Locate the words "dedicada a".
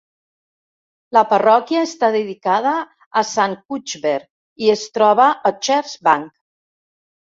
2.17-3.25